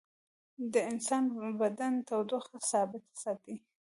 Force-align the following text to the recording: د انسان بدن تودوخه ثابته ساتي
د 0.73 0.75
انسان 0.91 1.23
بدن 1.61 1.93
تودوخه 2.07 2.57
ثابته 2.71 3.13
ساتي 3.23 3.55